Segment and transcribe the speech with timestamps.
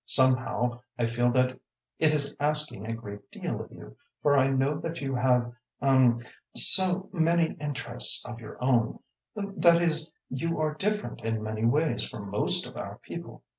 [0.05, 1.51] Somehow I feel that
[1.99, 6.17] it is asking a great deal of you, for I know that you have er
[6.55, 8.97] so many interests of your own
[9.35, 13.43] that is, you are different in many ways from most of our people.